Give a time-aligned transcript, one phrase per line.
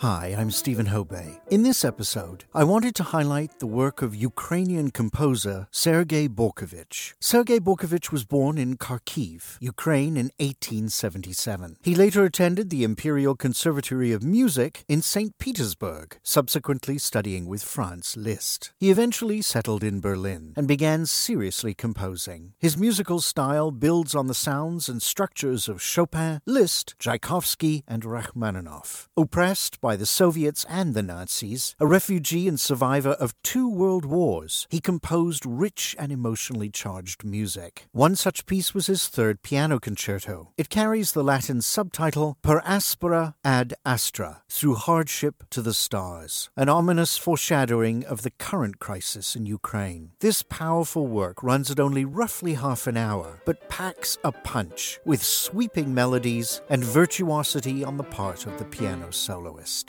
[0.00, 1.40] Hi, I'm Steven Hobey.
[1.50, 7.12] In this episode, I wanted to highlight the work of Ukrainian composer Sergei Bortkiewicz.
[7.20, 11.76] Sergei Bortkiewicz was born in Kharkiv, Ukraine in 1877.
[11.82, 15.36] He later attended the Imperial Conservatory of Music in St.
[15.38, 18.72] Petersburg, subsequently studying with Franz Liszt.
[18.78, 22.54] He eventually settled in Berlin and began seriously composing.
[22.58, 29.10] His musical style builds on the sounds and structures of Chopin, Liszt, Tchaikovsky, and Rachmaninoff.
[29.14, 34.66] Oppressed by the Soviets and the Nazis, a refugee and survivor of two world wars,
[34.70, 37.86] he composed rich and emotionally charged music.
[37.92, 40.52] One such piece was his third piano concerto.
[40.56, 46.68] It carries the Latin subtitle Per aspera ad astra, through hardship to the stars, an
[46.68, 50.12] ominous foreshadowing of the current crisis in Ukraine.
[50.20, 55.22] This powerful work runs at only roughly half an hour, but packs a punch with
[55.22, 59.79] sweeping melodies and virtuosity on the part of the piano soloist.